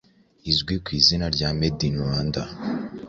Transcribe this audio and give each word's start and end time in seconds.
izwi 0.51 0.75
ku 0.83 0.89
izina 0.99 1.25
rya 1.35 1.49
“Made 1.59 1.83
in 1.89 1.95
Rwanda”, 2.03 2.41